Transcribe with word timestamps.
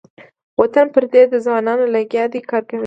وطن 0.61 0.85
پردی 0.93 1.23
ده 1.31 1.37
ځوانان 1.45 1.79
لګیا 1.95 2.25
دې 2.33 2.39
کار 2.49 2.63
کوینه. 2.67 2.79